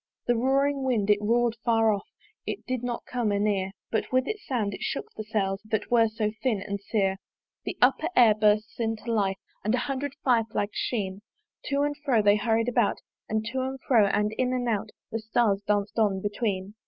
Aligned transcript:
The 0.25 0.35
roaring 0.35 0.81
wind! 0.83 1.11
it 1.11 1.21
roar'd 1.21 1.57
far 1.63 1.93
off, 1.93 2.07
It 2.47 2.65
did 2.65 2.81
not 2.81 3.05
come 3.05 3.31
anear; 3.31 3.69
But 3.91 4.11
with 4.11 4.27
its 4.27 4.43
sound 4.47 4.73
it 4.73 4.81
shook 4.81 5.05
the 5.15 5.23
sails 5.23 5.61
That 5.63 5.91
were 5.91 6.07
so 6.07 6.31
thin 6.41 6.59
and 6.59 6.79
sere. 6.81 7.17
The 7.65 7.77
upper 7.83 8.07
air 8.15 8.33
bursts 8.33 8.79
into 8.79 9.13
life, 9.13 9.37
And 9.63 9.75
a 9.75 9.85
hundred 9.85 10.15
fire 10.23 10.45
flags 10.51 10.73
sheen 10.73 11.19
To 11.65 11.83
and 11.83 11.95
fro 12.03 12.23
they 12.23 12.33
are 12.39 12.45
hurried 12.45 12.67
about; 12.67 12.97
And 13.29 13.45
to 13.51 13.61
and 13.61 13.79
fro, 13.81 14.07
and 14.07 14.33
in 14.39 14.53
and 14.53 14.67
out 14.67 14.89
The 15.11 15.19
stars 15.19 15.61
dance 15.67 15.91
on 15.95 16.19
between. 16.19 16.73